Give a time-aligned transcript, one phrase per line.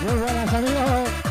[0.00, 1.27] Muy buenas amigos.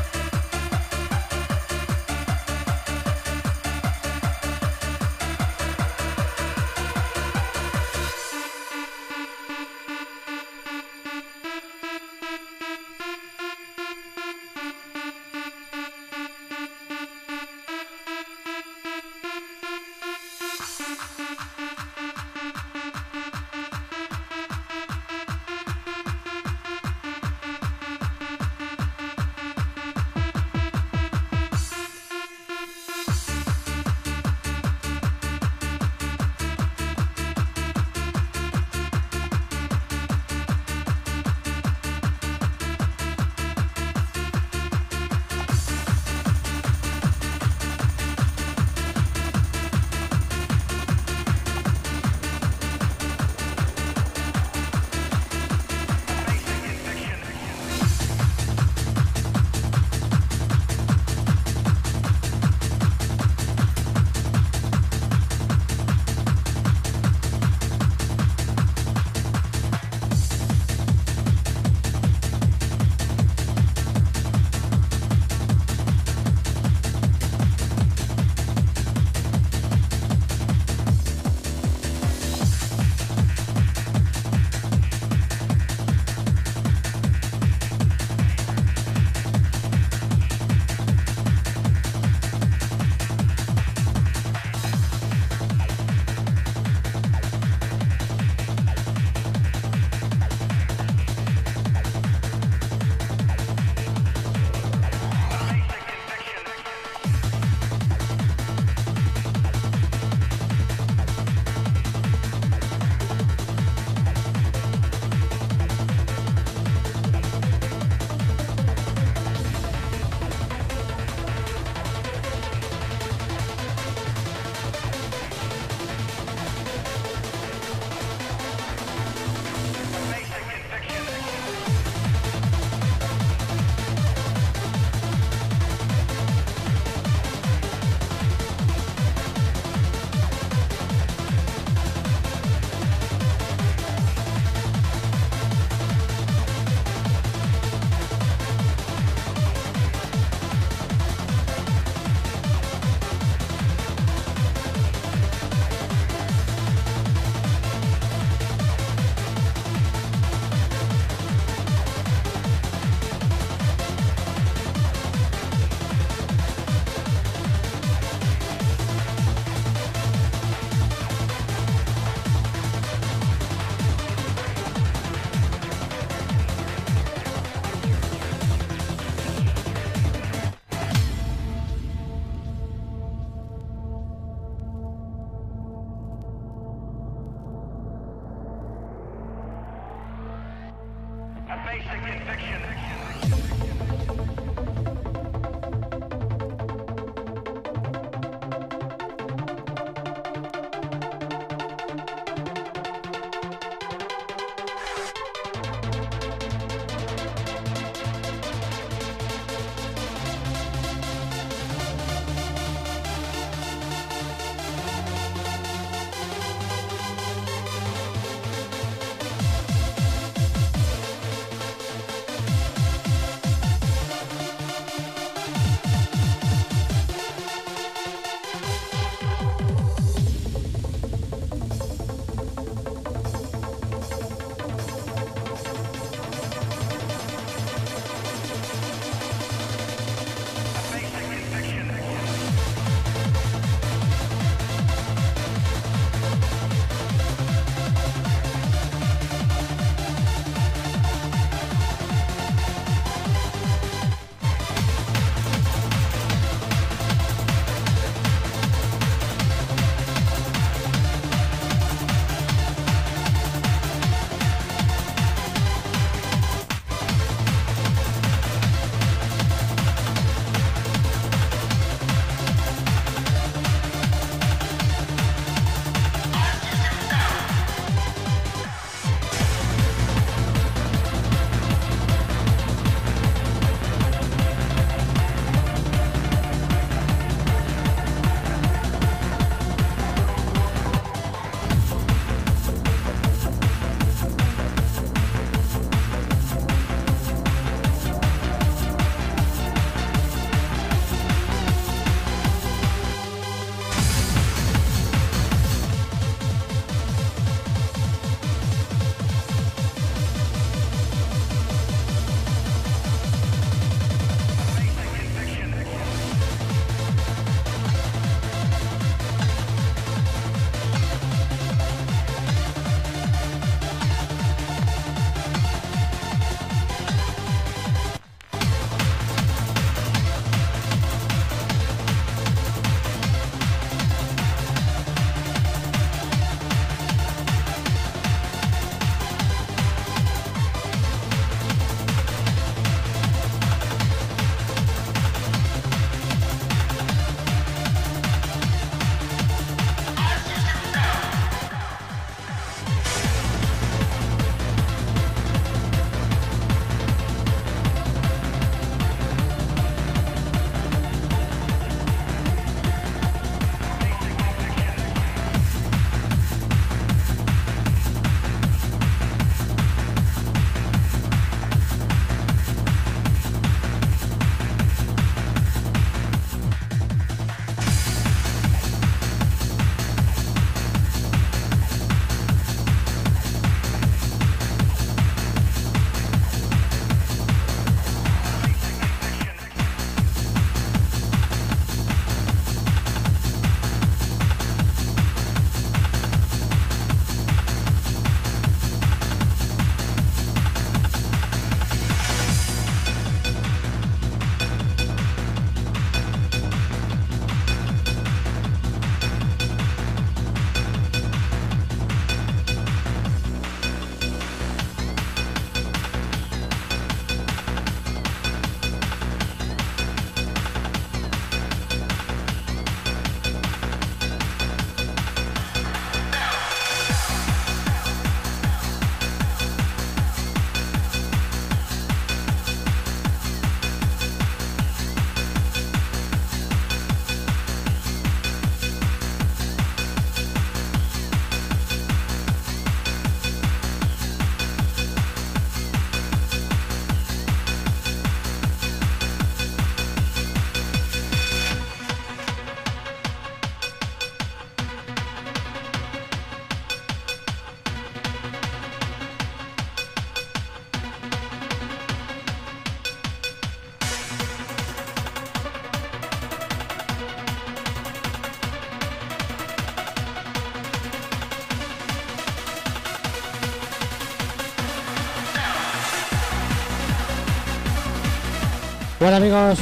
[479.27, 479.77] Bueno amigos,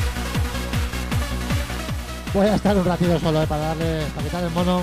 [2.34, 4.82] voy a estar un ratito solo eh, para darle, para quitar el mono.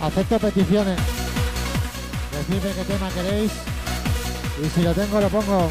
[0.00, 0.98] Acepto peticiones.
[2.32, 3.52] Decidme qué tema queréis
[4.60, 5.70] y si lo tengo lo pongo.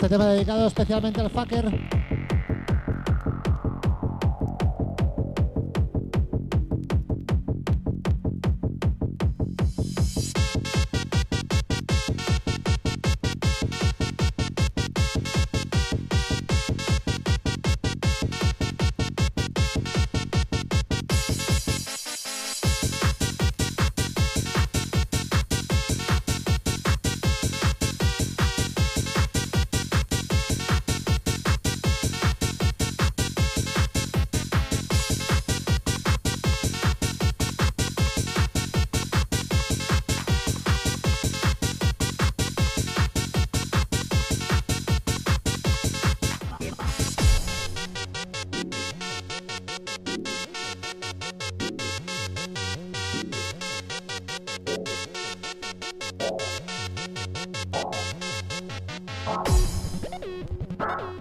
[0.00, 1.89] Este tema dedicado especialmente al fucker.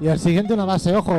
[0.01, 1.15] Y el siguiente una base, ojo.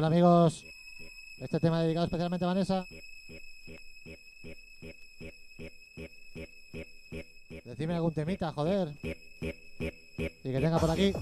[0.00, 0.64] Bueno amigos,
[1.40, 2.86] este tema dedicado especialmente a Vanessa.
[7.66, 8.88] Decidme algún temita, joder.
[10.52, 11.12] Que tenga por aquí.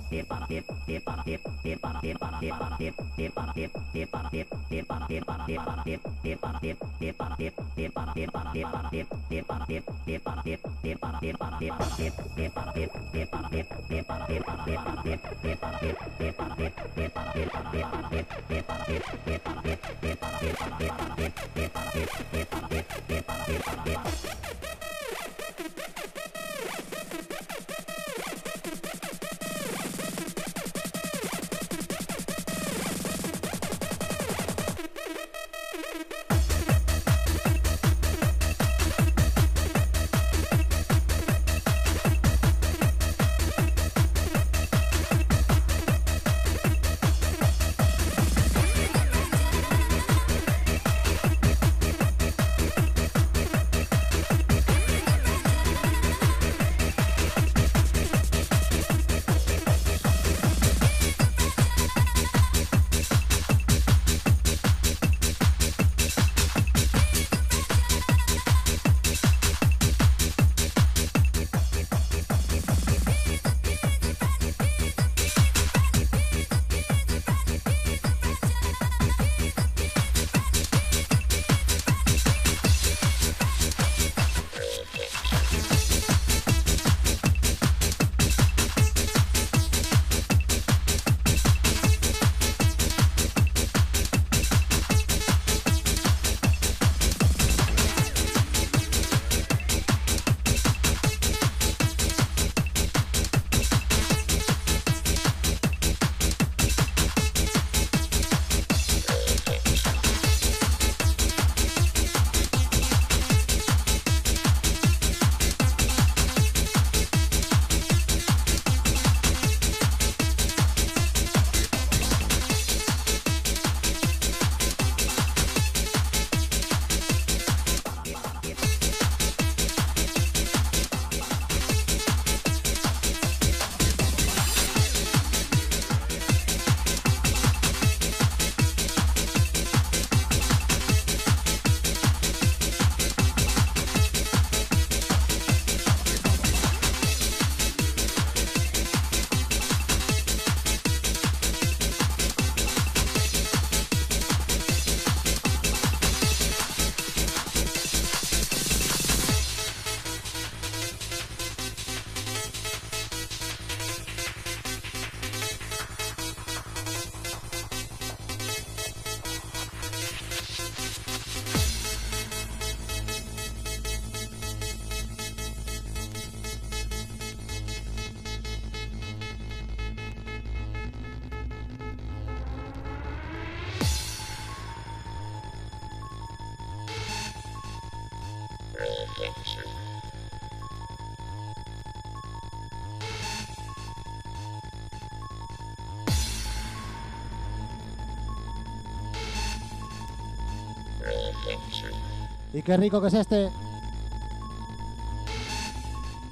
[202.69, 203.49] Qué rico que es este.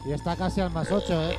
[0.05, 1.39] Y está casi al más 8, ¿eh?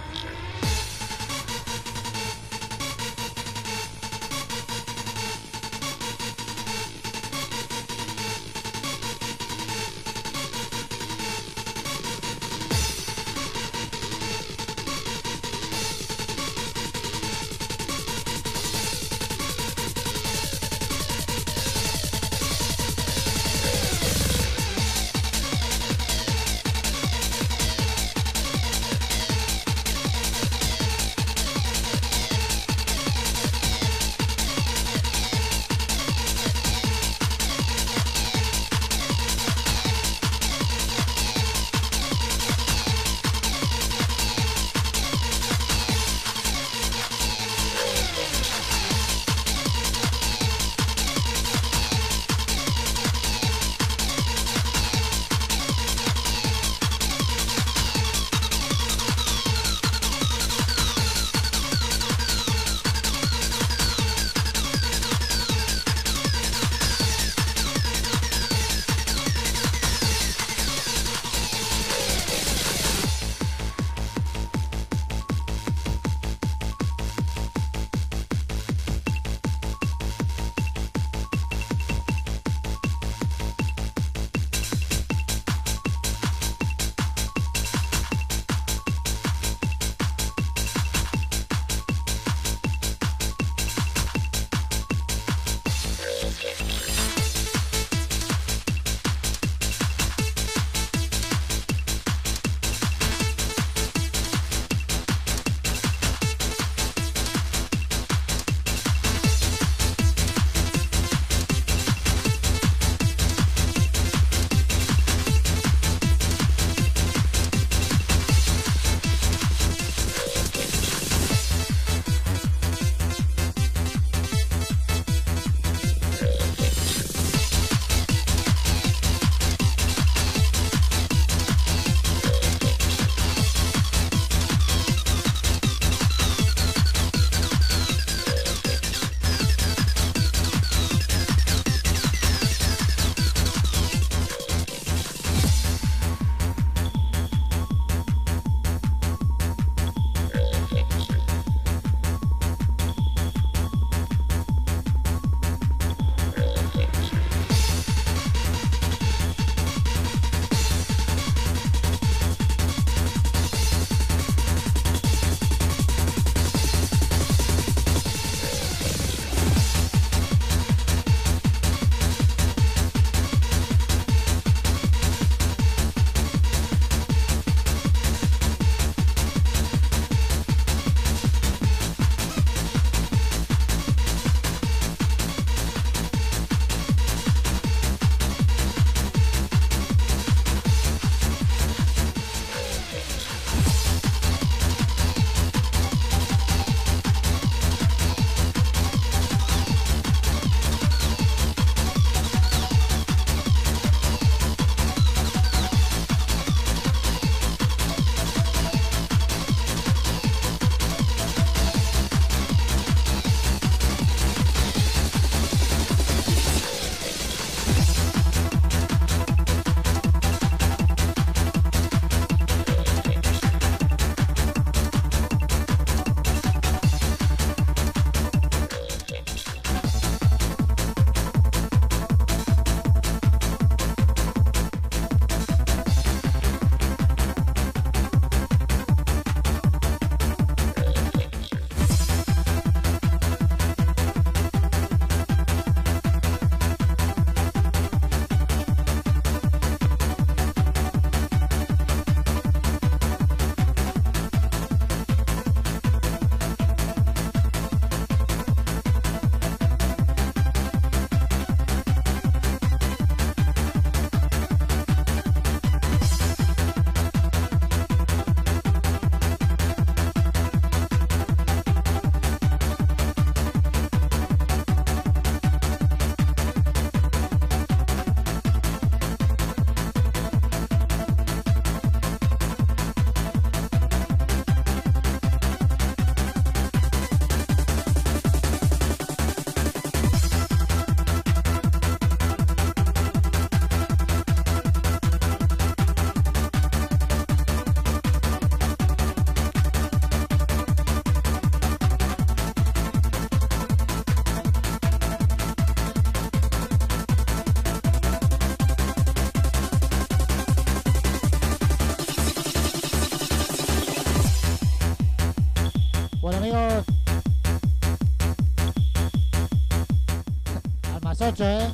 [321.41, 321.73] Al más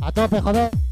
[0.00, 0.87] A tope, joder.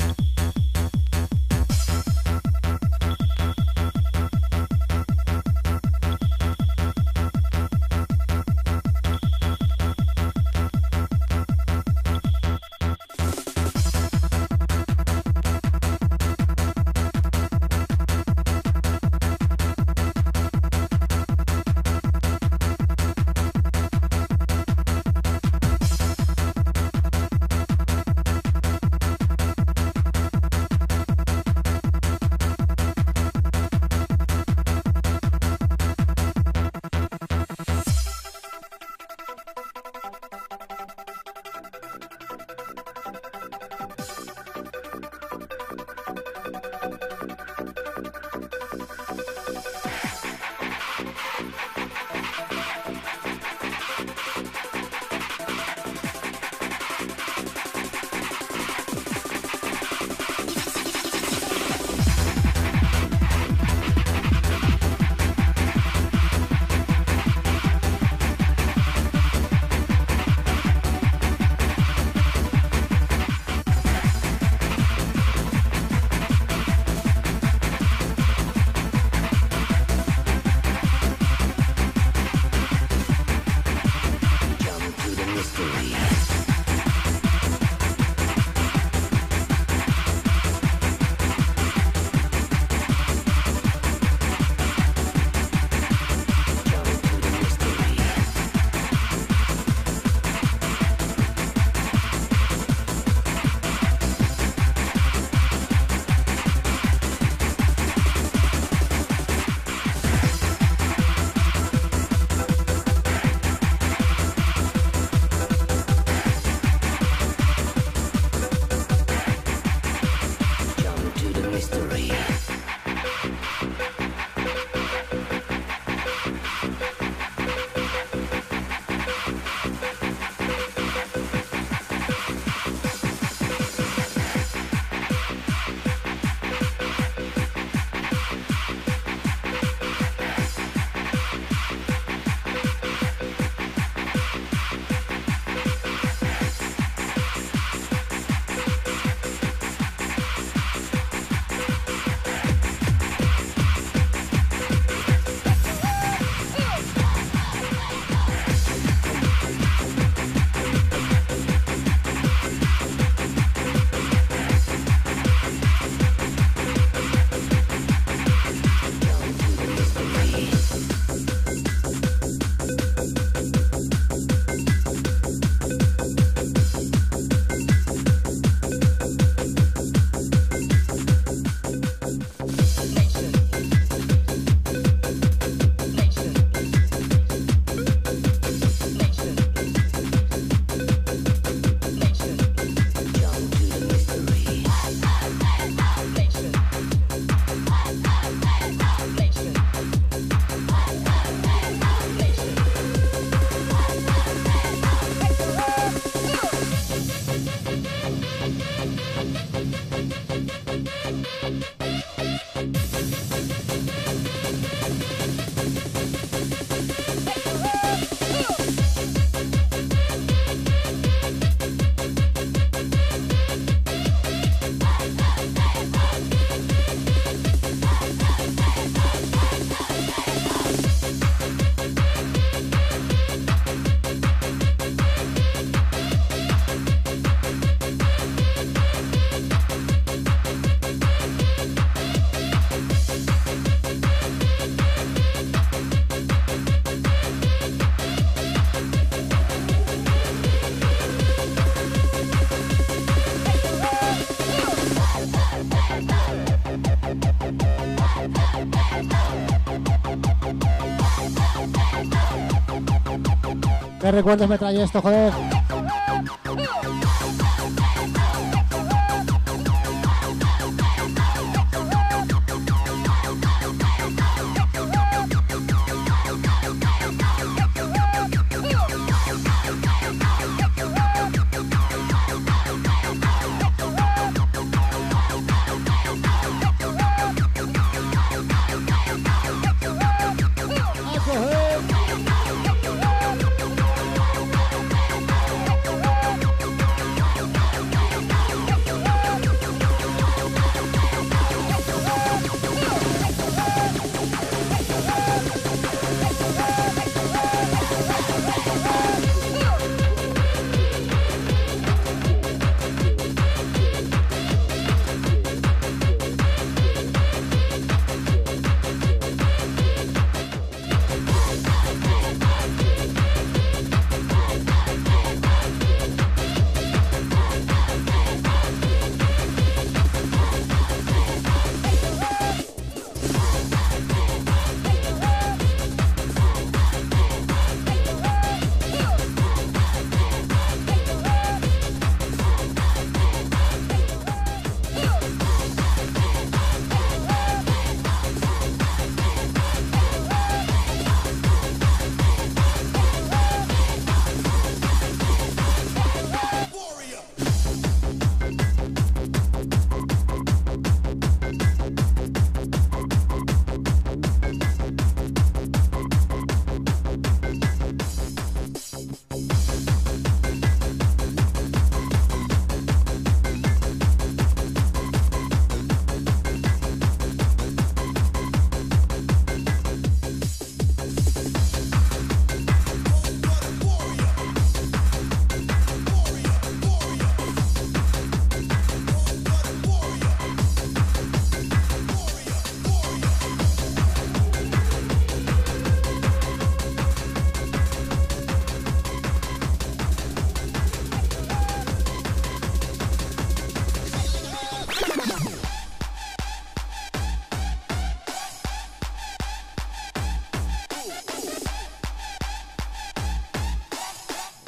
[264.16, 265.30] Recuerdos me trae esto, joder?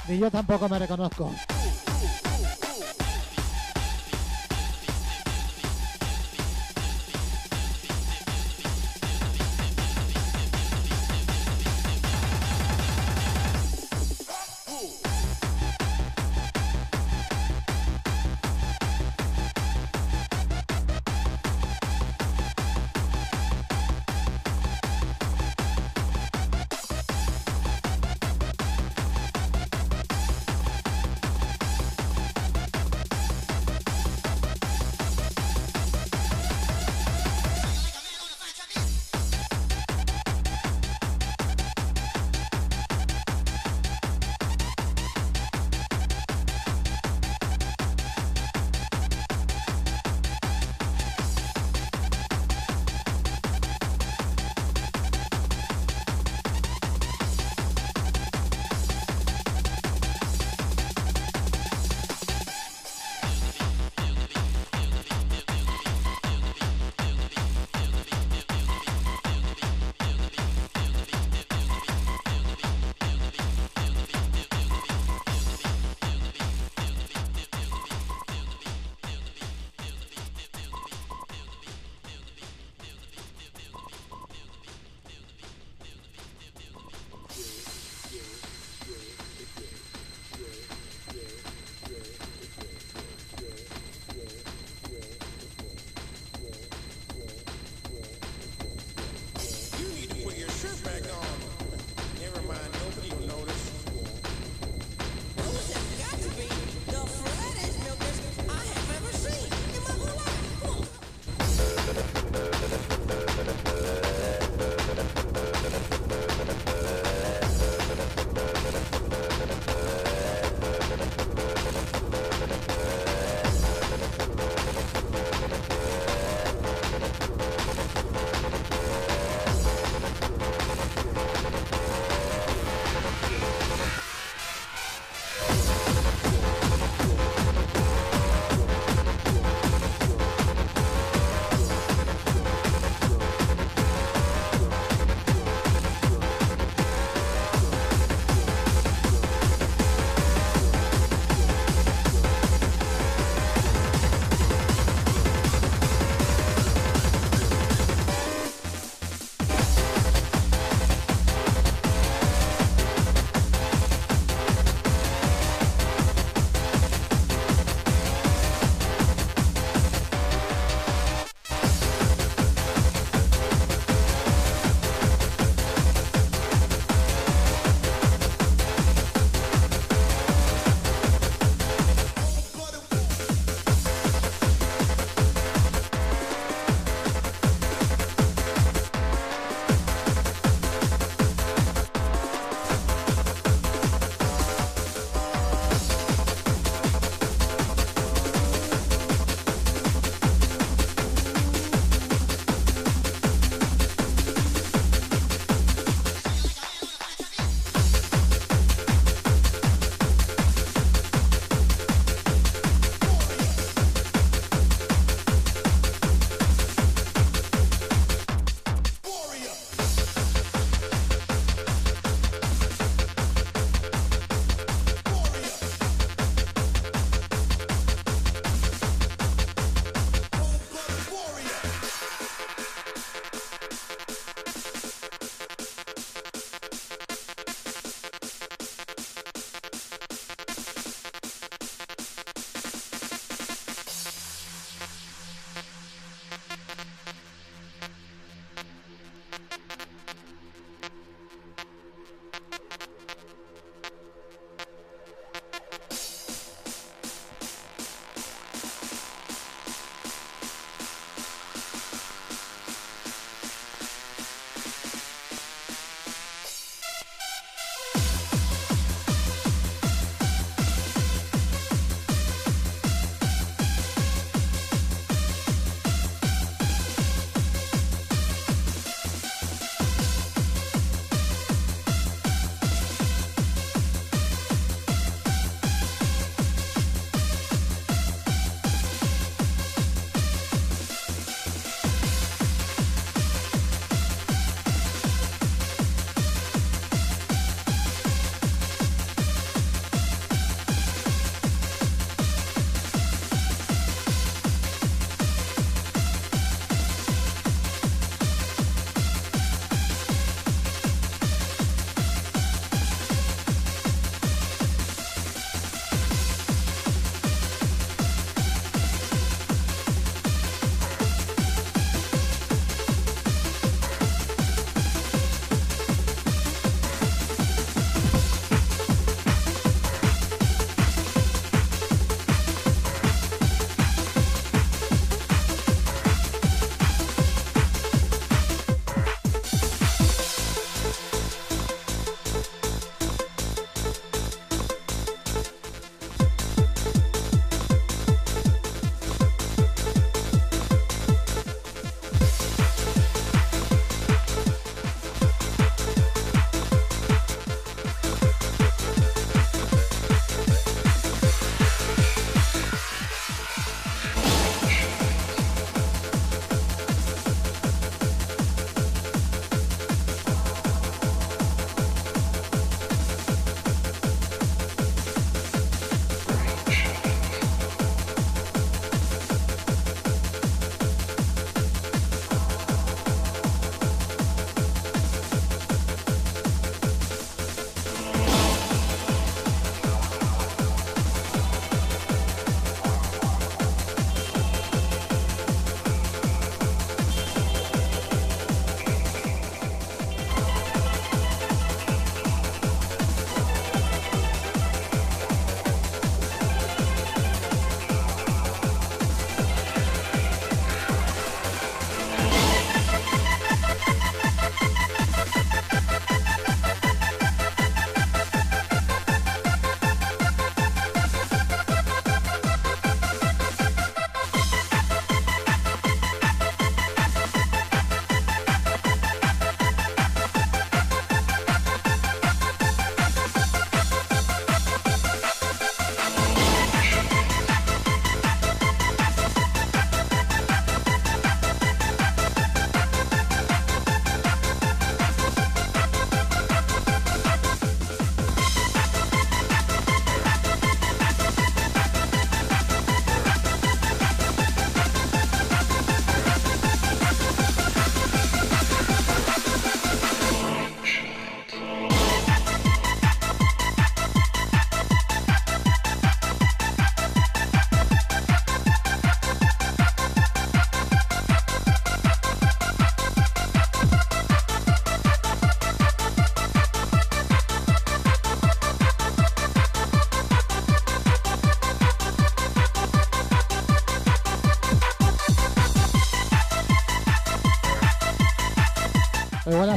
[0.09, 1.31] Ni yo tampoco me reconozco.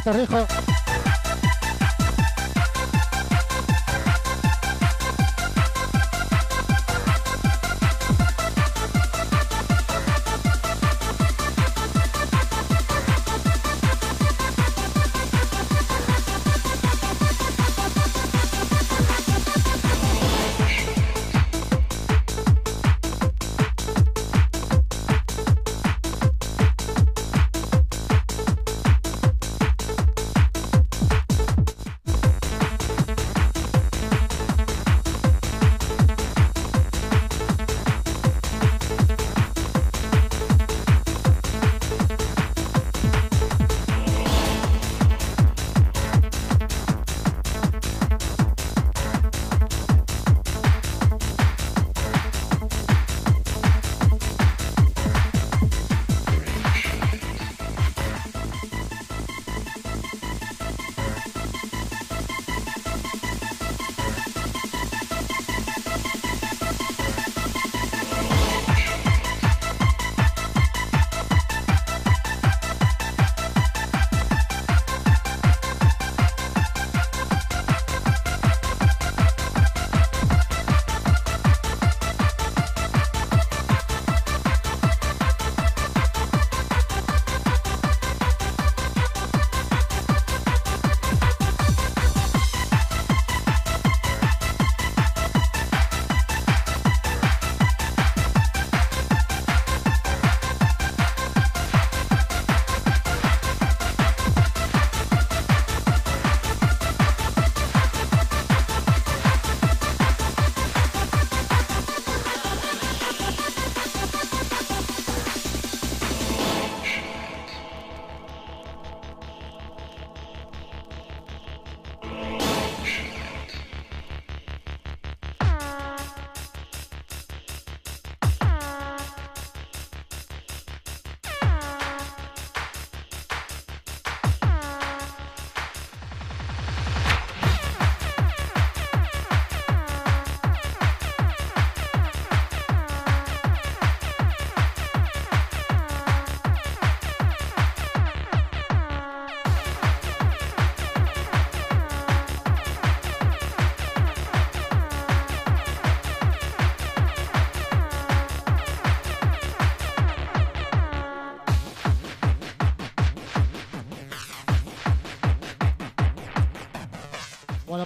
[0.06, 0.26] Muy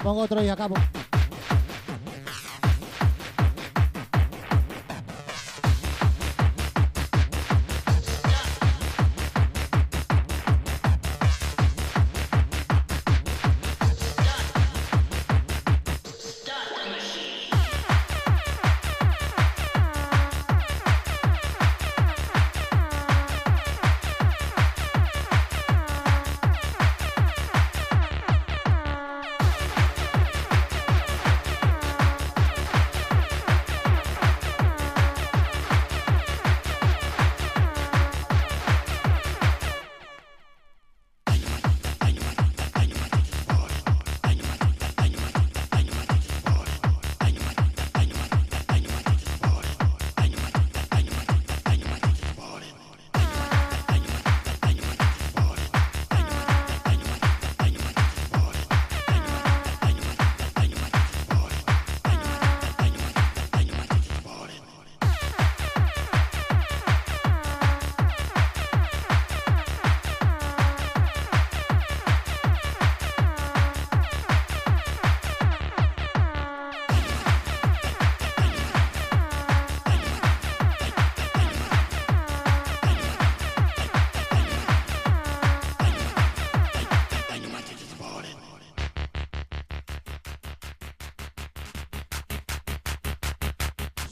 [0.06, 0.76] pongo otro y acabo.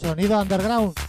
[0.03, 1.02] Sonido underground.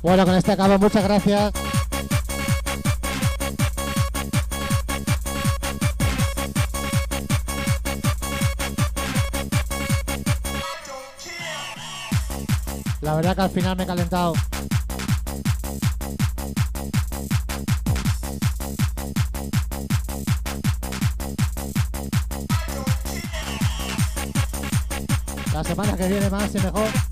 [0.00, 1.52] Bueno, con este acabo, muchas gracias.
[13.00, 14.34] La verdad que al final me he calentado.
[25.52, 27.07] La semana que viene más y mejor.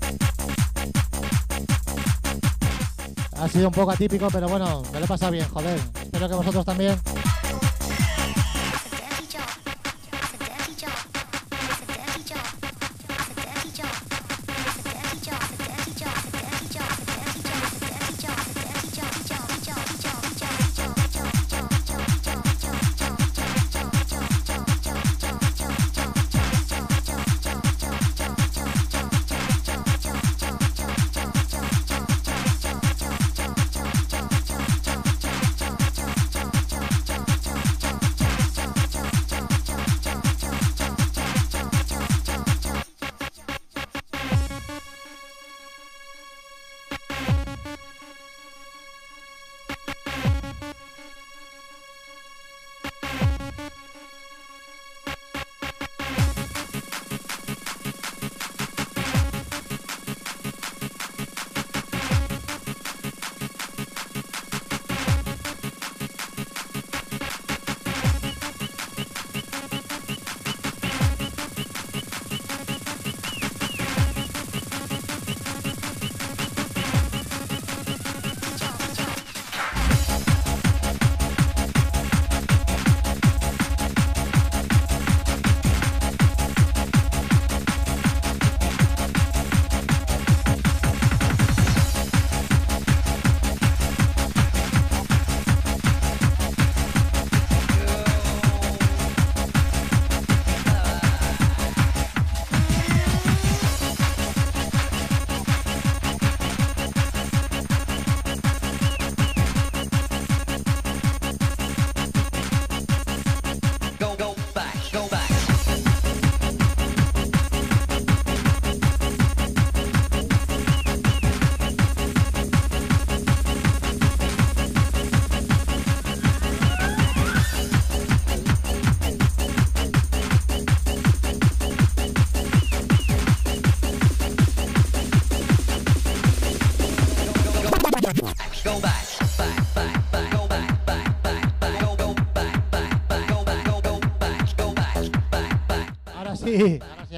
[3.47, 5.79] Ha sido un poco atípico, pero bueno, me lo he pasado bien, joder.
[6.01, 6.99] Espero que vosotros también.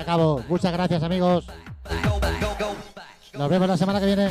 [0.01, 0.43] Acabo.
[0.47, 1.45] Muchas gracias, amigos.
[3.33, 4.29] Nos vemos la semana que viene.